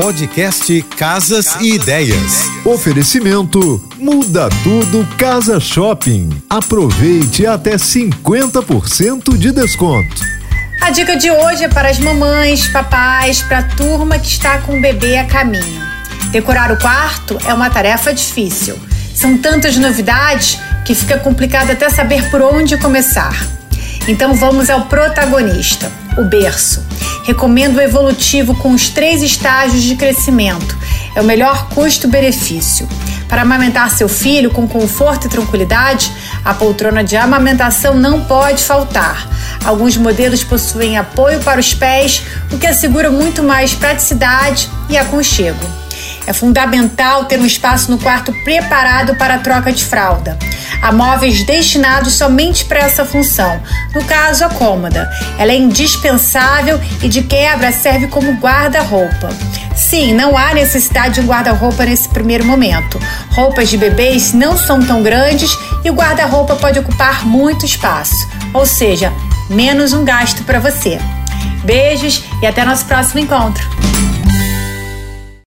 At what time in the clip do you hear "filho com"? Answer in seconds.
34.08-34.66